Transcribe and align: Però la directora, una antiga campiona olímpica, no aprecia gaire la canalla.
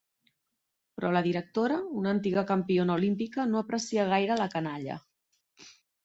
Però 0.99 1.09
la 1.15 1.21
directora, 1.25 1.75
una 1.99 2.09
antiga 2.13 2.43
campiona 2.51 2.95
olímpica, 3.01 3.45
no 3.51 3.59
aprecia 3.65 4.07
gaire 4.13 4.39
la 4.41 4.49
canalla. 4.55 4.97